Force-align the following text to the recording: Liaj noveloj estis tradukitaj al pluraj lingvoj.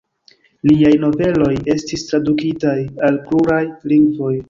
Liaj 0.69 0.93
noveloj 1.03 1.51
estis 1.75 2.07
tradukitaj 2.09 2.77
al 3.11 3.25
pluraj 3.29 3.65
lingvoj. 3.95 4.37